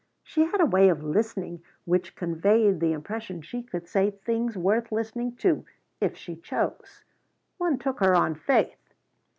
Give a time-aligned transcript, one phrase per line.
[0.23, 4.91] She had a way of listening which conveyed the impression she could say things worth
[4.91, 5.63] listening to
[5.99, 7.03] if she chose.
[7.59, 8.95] One took her on faith.